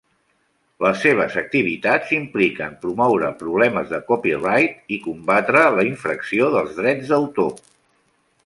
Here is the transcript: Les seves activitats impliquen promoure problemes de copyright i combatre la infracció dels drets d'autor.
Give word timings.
Les 0.85 0.95
seves 1.01 1.35
activitats 1.41 2.13
impliquen 2.17 2.73
promoure 2.87 3.29
problemes 3.43 3.93
de 3.93 4.01
copyright 4.09 4.91
i 4.97 5.01
combatre 5.07 5.65
la 5.79 5.89
infracció 5.91 6.53
dels 6.57 6.77
drets 6.83 7.13
d'autor. 7.13 7.55